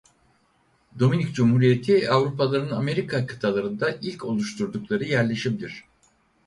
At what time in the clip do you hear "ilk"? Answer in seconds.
4.01-4.25